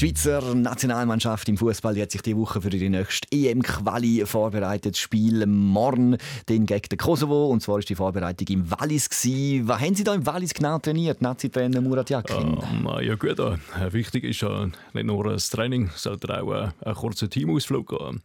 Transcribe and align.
Die 0.00 0.06
Schweizer 0.06 0.54
Nationalmannschaft 0.54 1.46
im 1.50 1.58
Fußball 1.58 2.00
hat 2.00 2.10
sich 2.10 2.22
diese 2.22 2.38
Woche 2.38 2.62
für 2.62 2.70
die 2.70 2.88
nächste 2.88 3.28
EM-Quali 3.30 4.24
vorbereitet. 4.24 4.94
Das 4.94 4.98
Spiel 4.98 5.44
morgen 5.46 6.16
den 6.48 6.64
gegen 6.64 6.88
den 6.88 6.96
Kosovo. 6.96 7.48
Und 7.48 7.60
zwar 7.60 7.74
war 7.74 7.82
die 7.82 7.94
Vorbereitung 7.94 8.48
im 8.48 8.70
Wallis. 8.70 9.10
Gewesen. 9.10 9.68
Was 9.68 9.82
haben 9.82 9.94
Sie 9.94 10.02
da 10.02 10.14
im 10.14 10.24
Wallis 10.24 10.54
genau 10.54 10.78
trainiert, 10.78 11.20
Nazi-Trainer 11.20 11.82
Murat 11.82 12.08
Yakin? 12.08 12.58
Ähm, 12.72 12.88
ja 13.02 13.14
gut, 13.14 13.38
äh, 13.40 13.58
wichtig 13.92 14.24
ist 14.24 14.42
äh, 14.42 14.68
nicht 14.94 15.04
nur 15.04 15.24
das 15.24 15.50
Training, 15.50 15.90
sondern 15.94 16.40
auch 16.40 16.52
äh, 16.54 16.68
ein 16.82 16.94
kurzer 16.94 17.28
Teamausflug. 17.28 17.92
Äh. 17.92 18.18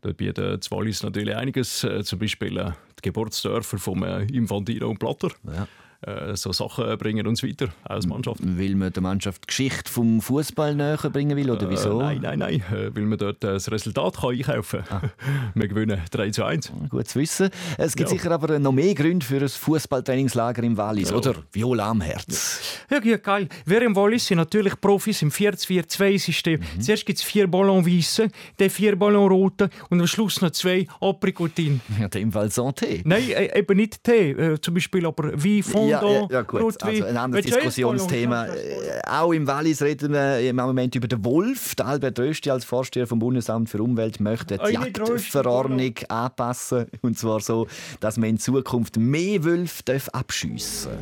Dort 0.00 0.16
bieten 0.16 0.58
die 0.58 0.70
Wallis 0.72 1.04
natürlich 1.04 1.36
einiges, 1.36 1.84
äh, 1.84 2.02
zum 2.02 2.18
Beispiel 2.18 2.58
äh, 2.58 2.72
die 2.98 3.02
Geburtsdörfer 3.02 3.78
von 3.78 4.02
äh, 4.02 4.24
Infantino 4.24 4.88
und 4.88 4.98
Platter. 4.98 5.28
Ja. 5.46 5.68
Äh, 6.06 6.36
so 6.36 6.52
Sachen 6.52 6.96
bringen 6.98 7.26
uns 7.26 7.42
weiter 7.42 7.68
als 7.84 8.06
Mannschaft. 8.06 8.40
Weil 8.42 8.74
man 8.74 8.92
der 8.92 9.02
Mannschaft 9.02 9.42
die 9.44 9.46
Geschichte 9.48 9.90
vom 9.90 10.20
Fußball 10.20 10.74
näher 10.74 10.96
bringen 11.12 11.36
will, 11.36 11.50
oder 11.50 11.68
wieso? 11.70 12.00
Äh, 12.00 12.04
nein, 12.04 12.20
nein, 12.22 12.38
nein, 12.38 12.62
äh, 12.72 12.94
weil 12.94 13.04
man 13.04 13.18
dort 13.18 13.42
äh, 13.44 13.52
das 13.52 13.70
Resultat 13.70 14.16
kann 14.20 14.30
einkaufen 14.30 14.82
kann. 14.84 15.10
Wir 15.54 15.68
gewinnen 15.68 16.00
3 16.10 16.30
zu 16.30 16.44
1. 16.44 16.72
Gut 16.88 17.08
zu 17.08 17.18
wissen. 17.20 17.50
Es 17.78 17.94
gibt 17.96 18.10
Ja. 18.10 18.16
sicher 18.16 18.30
aber 18.32 18.58
noch 18.58 18.72
mehr 18.72 18.94
Gründe 18.94 19.24
für 19.24 19.40
ein 19.40 19.48
Fußballtrainingslager 19.48 20.62
im 20.62 20.76
Wallis, 20.76 21.12
oder? 21.12 21.34
Viola 21.52 21.90
am 21.90 22.00
Herz. 22.00 22.60
Ja, 22.90 23.00
ja, 23.02 23.16
geil. 23.16 23.48
Wir 23.64 23.82
im 23.82 23.94
Wallis 23.96 24.26
sind 24.26 24.38
natürlich 24.38 24.80
Profis 24.80 25.22
im 25.22 25.30
4-4-2-System. 25.30 26.60
Zuerst 26.80 27.06
gibt 27.06 27.18
es 27.18 27.24
vier 27.24 27.46
Ballon 27.46 27.86
weiße, 27.86 28.28
dann 28.56 28.70
vier 28.70 28.96
Ballon 28.96 29.28
rote 29.30 29.70
und 29.90 30.00
am 30.00 30.06
Schluss 30.06 30.40
noch 30.40 30.50
zwei 30.50 30.86
Aprikotin. 31.00 31.80
Ja, 31.98 32.04
in 32.04 32.10
dem 32.10 32.32
Fall 32.32 32.46
Santé. 32.48 33.02
Nein, 33.04 33.30
äh, 33.30 33.58
eben 33.58 33.76
nicht 33.76 34.02
Tee. 34.04 34.30
Äh, 34.32 34.60
zum 34.60 34.74
Beispiel 34.74 35.06
aber 35.06 35.32
wie 35.42 35.62
Fondant, 35.62 35.91
Ja, 35.92 36.10
ja, 36.10 36.28
ja 36.30 36.42
gut. 36.42 36.62
Rotwein. 36.62 36.90
Also 36.90 37.04
ein 37.04 37.16
anderes 37.16 37.44
Willst 37.44 37.56
Diskussionsthema. 37.56 38.46
Äh, 38.46 39.00
Auch 39.06 39.32
im 39.32 39.46
Wallis 39.46 39.82
reden 39.82 40.12
wir 40.12 40.40
im 40.40 40.56
Moment 40.56 40.94
über 40.94 41.08
den 41.08 41.24
Wolf. 41.24 41.74
Der 41.74 41.86
Albert 41.86 42.18
Rösti 42.18 42.50
als 42.50 42.64
Vorsteher 42.64 43.06
vom 43.06 43.18
Bundesamt 43.18 43.68
für 43.68 43.82
Umwelt 43.82 44.20
möchte 44.20 44.58
die 44.58 44.72
Jagdverordnung 44.72 45.94
anpassen. 46.08 46.86
Und 47.02 47.18
zwar 47.18 47.40
so, 47.40 47.66
dass 48.00 48.16
man 48.16 48.30
in 48.30 48.38
Zukunft 48.38 48.96
mehr 48.96 49.44
Wölfe 49.44 49.82
darf 49.84 50.08
abschiessen 50.10 50.92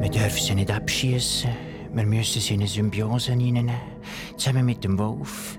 Wir 0.00 0.10
dürfen 0.10 0.40
sie 0.42 0.54
nicht 0.54 0.70
abschießen. 0.70 1.50
Wir 1.94 2.06
müssen 2.06 2.40
sie 2.40 2.54
in 2.54 2.60
eine 2.60 2.68
Symbiose 2.68 3.32
hineinnehmen. 3.32 3.74
Zusammen 4.38 4.64
mit 4.64 4.82
dem 4.82 4.98
Wolf. 4.98 5.58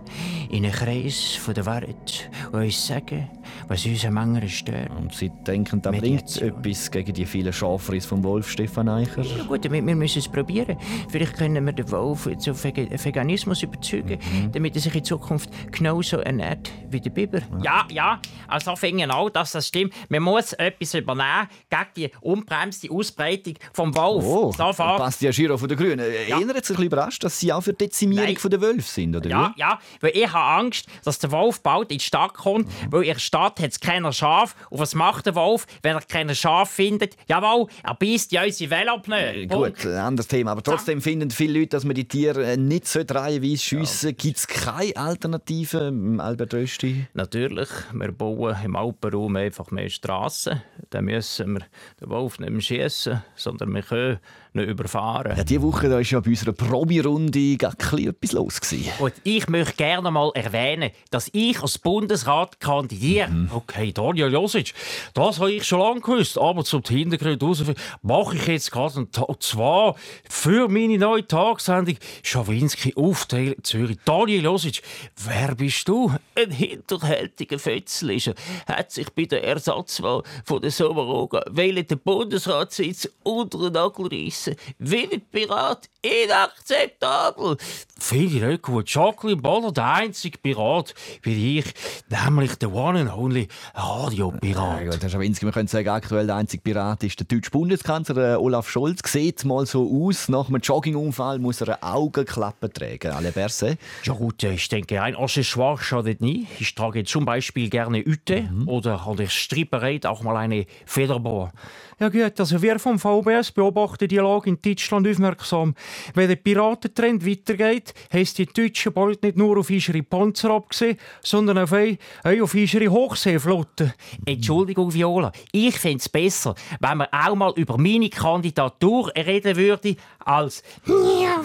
In 0.49 0.65
einen 0.65 0.73
Kreis 0.73 1.35
von 1.35 1.53
der 1.53 1.65
Wahrheit. 1.65 2.29
Und 2.51 2.63
uns 2.63 2.87
sagen, 2.87 3.29
was 3.67 3.85
uns 3.85 4.05
am 4.05 4.17
anderen 4.17 4.49
stört. 4.49 4.89
Und 4.91 5.13
Sie 5.13 5.29
denken, 5.29 5.81
das 5.81 5.91
bringt 5.91 6.03
Mediation. 6.25 6.49
etwas 6.49 6.91
gegen 6.91 7.13
die 7.13 7.25
vielen 7.25 7.53
Schafrisse 7.53 8.07
vom 8.07 8.23
Wolf, 8.23 8.49
Stefan 8.49 8.89
Eicher? 8.89 9.21
Ja 9.21 9.43
gut, 9.43 9.63
wir, 9.63 9.71
wir 9.85 9.95
müssen 9.95 10.19
es 10.19 10.27
probieren. 10.27 10.77
Vielleicht 11.09 11.35
können 11.37 11.65
wir 11.65 11.73
den 11.73 11.89
Wolf 11.91 12.27
zu 12.37 12.51
Vega- 12.53 12.87
Veganismus 13.03 13.63
überzeugen, 13.63 14.19
damit 14.51 14.75
er 14.75 14.81
sich 14.81 14.95
in 14.95 15.03
Zukunft 15.03 15.49
genauso 15.71 16.17
ernährt 16.17 16.69
wie 16.89 16.99
der 17.01 17.09
Biber. 17.09 17.41
Ja, 17.63 17.85
ja, 17.89 18.19
also 18.47 18.75
finde 18.75 19.09
auch, 19.13 19.29
dass 19.29 19.51
das 19.53 19.67
stimmt. 19.67 19.93
Man 20.09 20.23
muss 20.23 20.53
etwas 20.53 20.93
übernehmen 20.93 21.47
gegen 21.69 21.83
die 21.95 22.11
unbremste 22.21 22.89
Ausbreitung 22.91 23.55
vom 23.73 23.95
Wolf. 23.95 24.23
Oh, 24.25 24.51
Sofort. 24.51 24.97
Bastian 24.99 25.33
Giro 25.33 25.57
von 25.57 25.67
den 25.67 25.77
Grünen. 25.77 26.05
Ja. 26.27 26.35
Erinnert 26.37 26.65
sich 26.65 26.75
ein 26.77 26.81
bisschen 26.81 26.85
überrascht, 26.85 27.23
dass 27.23 27.39
Sie 27.39 27.51
auch 27.51 27.61
für 27.61 27.73
die 27.73 27.85
Dezimierung 27.85 28.25
Nein. 28.25 28.37
von 28.37 28.51
der 28.51 28.61
Wölfe 28.61 28.81
sind, 28.81 29.15
oder 29.15 29.29
Ja, 29.29 29.53
wie? 29.55 29.59
ja, 29.59 29.79
weil 30.01 30.11
ich 30.13 30.31
habe 30.31 30.61
Angst, 30.63 30.87
dass 31.03 31.19
der 31.19 31.31
Wolf 31.31 31.61
bald 31.61 31.91
in 31.91 31.97
die 31.97 32.03
Stadt 32.03 32.33
kommt, 32.33 32.69
weil 32.89 33.01
in 33.03 33.07
der 33.13 33.19
Stadt 33.53 33.63
hat 33.63 33.71
es 33.71 33.79
keine 33.79 34.11
Schaf. 34.13 34.55
Und 34.69 34.79
was 34.79 34.95
macht 34.95 35.25
der 35.25 35.35
Wolf, 35.35 35.65
wenn 35.81 35.95
er 35.95 36.01
keine 36.01 36.35
Schaf 36.35 36.71
findet? 36.71 37.15
Jawohl, 37.27 37.67
er 37.83 37.95
beißt 37.95 38.31
ja 38.31 38.43
unsere 38.43 38.71
Velopneu. 38.71 39.47
Gut, 39.47 39.85
ein 39.85 39.93
anderes 39.93 40.27
Thema. 40.27 40.51
Aber 40.51 40.63
trotzdem 40.63 41.01
finden 41.01 41.29
viele 41.29 41.59
Leute, 41.59 41.69
dass 41.69 41.83
man 41.83 41.95
die 41.95 42.07
Tiere 42.07 42.53
äh, 42.53 42.57
nicht 42.57 42.87
so 42.87 43.01
reihenweise 43.07 43.57
schiessen 43.57 43.85
sollte. 43.85 44.13
Gibt 44.15 44.37
es 44.37 44.47
keine 44.47 44.95
Alternative, 44.95 45.87
ähm, 45.87 46.19
Albert 46.19 46.53
Rösti? 46.53 47.05
Natürlich, 47.13 47.69
wir 47.93 48.11
bauen 48.11 48.55
im 48.63 48.75
Alpenraum 48.75 49.35
einfach 49.35 49.71
mehr 49.71 49.89
Strassen. 49.89 50.61
Dann 50.89 51.05
müssen 51.05 51.53
wir 51.53 51.65
den 52.01 52.09
Wolf 52.09 52.39
nicht 52.39 52.51
mehr 52.51 52.61
schiessen, 52.61 53.23
sondern 53.35 53.73
wir 53.73 53.81
können 53.83 54.19
ihn 54.53 54.61
überfahren. 54.61 55.37
Ja, 55.37 55.43
diese 55.43 55.61
Woche 55.61 55.89
da 55.89 55.95
war 55.95 56.01
ja 56.01 56.19
bei 56.19 56.29
unserer 56.29 56.53
bisschen 56.53 58.07
etwas 58.07 58.31
los. 58.31 58.61
Gewesen. 58.61 58.91
Und 58.99 59.13
ich 59.23 59.47
möchte 59.49 59.75
gerne 59.75 60.11
mal 60.11 60.31
erwähnen, 60.35 60.91
dass 61.09 61.29
ich 61.33 61.61
als 61.61 61.79
Bundesrat 61.79 62.59
kandidiere. 62.59 63.29
Okay, 63.51 63.91
Daniel 63.91 64.31
Josic, 64.31 64.73
das 65.13 65.39
habe 65.39 65.51
ich 65.51 65.63
schon 65.63 65.79
lange 65.79 66.01
gewusst. 66.01 66.37
Aber 66.37 66.63
zum 66.63 66.83
Hintergrund 66.87 67.41
raus 67.41 67.63
mache 68.01 68.35
ich 68.35 68.47
jetzt 68.47 68.71
gerade 68.71 68.95
einen 68.97 69.11
Tag 69.11 69.41
zwar 69.41 69.95
für 70.29 70.67
meine 70.67 70.97
neue 70.97 71.27
Tagsendung 71.27 71.97
Schawinski 72.21 72.93
auf 72.95 73.25
Tele- 73.25 73.55
Zürich. 73.63 73.97
Daniel 74.05 74.43
Josic, 74.43 74.81
wer 75.25 75.55
bist 75.55 75.87
du? 75.87 76.11
Ein 76.35 76.51
hinterhältiger 76.51 77.59
Fötzlischer 77.59 78.33
hat 78.67 78.91
sich 78.91 79.09
bei 79.13 79.25
der 79.25 79.43
Ersatzwahl 79.43 80.23
von 80.45 80.61
der 80.61 80.71
Sommeroga 80.71 81.43
wählen 81.49 81.85
den 81.85 81.99
Bundesratssitz 81.99 83.09
unter 83.23 83.57
den 83.59 83.73
Nagel 83.73 84.07
reissen. 84.07 84.55
Wie 84.79 85.09
ein 85.11 85.21
Pirat 85.31 85.89
inakzeptabel. 86.03 87.57
Finde 87.97 88.25
ich 88.25 88.41
nicht 88.41 88.61
gut. 88.61 88.89
Jacqueline 88.89 89.41
Baller, 89.41 89.71
der 89.71 89.85
einzige 89.85 90.37
Pirat 90.37 90.93
bin 91.21 91.57
ich, 91.57 91.65
nämlich 92.09 92.55
der 92.55 92.73
One 92.73 92.99
and 92.99 93.13
Only 93.13 93.47
Radio-Pirat. 93.73 94.81
Ja, 94.83 94.91
gut, 94.91 95.01
Herr 95.01 95.09
Schawinski, 95.09 95.45
wir 95.45 95.53
können 95.53 95.69
sagen, 95.69 95.87
aktuell 95.87 96.27
der 96.27 96.35
einzige 96.35 96.61
Pirat 96.61 97.03
ist 97.03 97.19
der 97.19 97.27
deutsche 97.27 97.51
Bundeskanzler 97.51 98.33
äh, 98.33 98.35
Olaf 98.35 98.69
Scholz. 98.69 98.99
Sieht 99.09 99.45
mal 99.45 99.65
so 99.65 99.89
aus, 99.89 100.27
nach 100.27 100.49
einem 100.49 100.59
Joggingunfall 100.59 101.39
muss 101.39 101.61
er 101.61 101.69
eine 101.69 101.83
Augenklappe 101.83 102.71
tragen. 102.71 103.11
Alle 103.11 103.31
Berse. 103.31 103.77
Ja 104.03 104.13
gut, 104.13 104.43
ich 104.43 104.67
denke, 104.67 105.01
ein 105.01 105.15
Accessoire 105.15 105.81
schadet 105.81 106.19
nie. 106.19 106.47
Ich 106.59 106.75
trage 106.75 107.05
zum 107.05 107.23
Beispiel 107.23 107.69
gerne 107.69 107.99
Hüte 107.99 108.49
oder 108.65 109.05
halt 109.05 109.21
ich 109.21 109.31
stripperät 109.31 110.05
auch 110.05 110.23
mal 110.23 110.35
eine 110.35 110.65
Federboa. 110.85 111.53
Ja 111.99 112.09
gut, 112.09 112.37
also 112.39 112.61
wir 112.61 112.79
vom 112.79 112.99
VBS 112.99 113.51
beobachten 113.51 114.07
die 114.07 114.17
Lage 114.17 114.49
in 114.49 114.61
Deutschland 114.61 115.07
aufmerksam. 115.07 115.75
Wenn 116.13 116.29
der 116.29 116.35
Piratentrend 116.35 117.25
weitergeht, 117.25 117.93
heisst 118.11 118.37
die 118.37 118.45
Deutschen 118.45 118.93
bald 118.93 119.23
nicht 119.23 119.37
nur 119.37 119.57
auf 119.57 119.69
ihre 119.69 120.03
Panzer 120.03 120.51
abgesehen, 120.51 120.97
sondern 121.21 121.57
auf, 121.57 121.73
ein, 121.73 121.97
ein 122.23 122.41
auf 122.41 122.53
ihre 122.53 122.87
Hochseeflotte. 122.87 123.93
Entschuldigung, 124.25 124.93
Viola, 124.93 125.31
ich 125.51 125.77
fände 125.77 125.97
es 125.99 126.09
besser, 126.09 126.55
wenn 126.79 126.97
man 126.97 127.07
auch 127.11 127.35
mal 127.35 127.53
über 127.55 127.77
meine 127.77 128.09
Kandidatur 128.09 129.11
reden 129.15 129.55
würde, 129.55 129.95
als 130.19 130.63
Ja, 130.85 131.41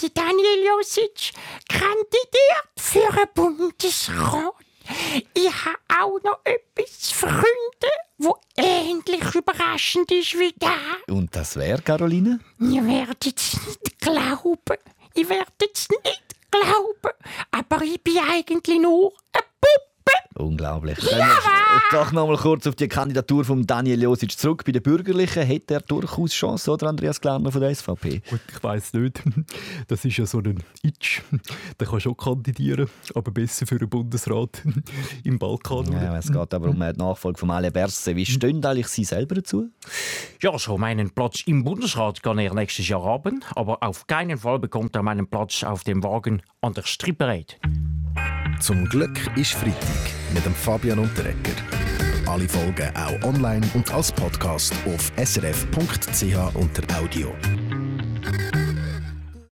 die 0.00 0.12
Daniel 0.12 0.66
Josic 0.66 1.32
kandidiert 1.68 2.68
für 2.76 3.08
einen 3.12 3.28
Bundesrat. 3.34 4.54
Ich 5.34 5.52
habe 5.64 5.78
auch 6.00 6.22
noch 6.22 6.40
etwas 6.44 7.10
Freunde, 7.12 7.90
wo 8.18 8.36
ähnlich 8.56 9.34
überraschend 9.34 10.10
ist 10.10 10.38
wie 10.38 10.54
da. 10.58 10.74
Und 11.08 11.34
das 11.36 11.56
wäre, 11.56 11.82
Caroline? 11.82 12.40
Ihr 12.58 12.86
werdet 12.86 13.36
es 13.36 13.54
nicht 13.66 13.87
glauben. 14.08 14.78
Ihr 15.14 15.28
werdet 15.28 15.70
es 15.74 15.88
nicht 15.88 16.36
glauben. 16.50 17.14
Aber 17.50 17.82
ich 17.82 18.02
bin 18.02 18.18
eigentlich 18.18 18.80
nur 18.80 19.12
eine 19.32 19.44
Puppe. 19.60 20.42
Unglaublich. 20.42 20.98
Wir 21.02 21.18
doch 21.90 22.12
noch 22.12 22.26
mal 22.26 22.36
kurz 22.36 22.66
auf 22.66 22.76
die 22.76 22.88
Kandidatur 22.88 23.44
von 23.44 23.66
Daniel 23.66 24.02
Josic 24.02 24.38
zurück. 24.38 24.64
Bei 24.64 24.72
den 24.72 24.82
Bürgerlichen 24.82 25.42
hätte 25.42 25.74
er 25.74 25.80
durchaus 25.80 26.32
Chance, 26.32 26.70
oder 26.70 26.88
Andreas 26.88 27.20
Glarner 27.20 27.50
von 27.50 27.60
der 27.60 27.74
SVP? 27.74 28.22
Gut, 28.28 28.40
ich 28.50 28.62
weiss 28.62 28.92
nicht. 28.92 29.22
Das 29.88 30.04
ist 30.04 30.16
ja 30.16 30.26
so 30.26 30.38
ein 30.38 30.62
Itch. 30.82 31.22
Der 31.80 31.86
kann 31.86 32.00
schon 32.00 32.16
kandidieren, 32.16 32.88
aber 33.14 33.30
besser 33.30 33.66
für 33.66 33.78
den 33.78 33.88
Bundesrat 33.88 34.62
im 35.24 35.38
Balkan. 35.38 35.90
Ja, 35.92 36.16
es 36.16 36.30
geht 36.30 36.54
aber 36.54 36.68
um 36.68 36.78
die 36.78 36.98
Nachfolge 36.98 37.38
von 37.38 37.50
Ale 37.50 37.70
Berse. 37.70 38.14
Wie 38.16 38.26
stehen 38.26 38.64
eigentlich 38.64 38.88
Sie 38.88 39.04
selber 39.04 39.36
dazu? 39.36 39.70
Ja, 40.42 40.58
so 40.58 40.76
meinen 40.76 41.10
Platz 41.10 41.42
im 41.46 41.64
Bundesrat 41.64 42.22
kann 42.22 42.38
er 42.38 42.54
nächstes 42.54 42.88
Jahr 42.88 43.04
haben, 43.04 43.44
aber 43.54 43.82
auf 43.82 44.06
keinen 44.06 44.38
Fall 44.38 44.58
bekommt 44.58 44.94
er 44.94 45.02
meinen 45.02 45.26
Platz 45.26 45.64
auf 45.64 45.84
dem 45.84 46.02
Wagen 46.02 46.42
an 46.60 46.74
der 46.74 46.82
Stripperät. 46.82 47.58
Zum 48.60 48.84
Glück 48.86 49.18
ist 49.36 49.52
Freitag 49.52 49.78
mit 50.34 50.44
dem 50.44 50.54
Fabian 50.54 50.98
Unterrecker. 50.98 51.52
Alle 52.26 52.48
Folgen 52.48 52.90
auch 52.96 53.22
online 53.24 53.66
und 53.74 53.90
als 53.92 54.10
Podcast 54.12 54.74
auf 54.84 55.12
srf.ch 55.16 56.54
unter 56.54 56.98
Audio. 57.00 57.32